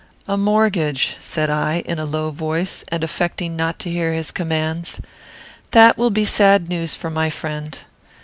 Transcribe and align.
"A 0.27 0.35
mortgage," 0.35 1.15
said 1.19 1.51
I, 1.51 1.83
in 1.85 1.99
a 1.99 2.05
low 2.05 2.31
voice, 2.31 2.83
and 2.87 3.03
affecting 3.03 3.55
not 3.55 3.77
to 3.77 3.89
hear 3.91 4.13
his 4.13 4.31
commands; 4.31 4.99
"that 5.73 5.95
will 5.95 6.09
be 6.09 6.25
sad 6.25 6.67
news 6.69 6.95
for 6.95 7.11
my 7.11 7.29
friend. 7.29 7.77